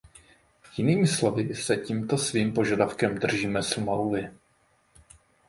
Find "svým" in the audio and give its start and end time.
2.17-2.53